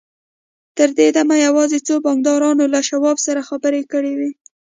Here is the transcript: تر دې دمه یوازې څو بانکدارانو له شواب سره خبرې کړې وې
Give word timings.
تر 0.77 0.89
دې 0.97 1.07
دمه 1.17 1.35
یوازې 1.45 1.79
څو 1.87 1.95
بانکدارانو 2.05 2.65
له 2.73 2.79
شواب 2.89 3.17
سره 3.25 3.47
خبرې 3.49 3.81
کړې 3.91 4.13
وې 4.19 4.29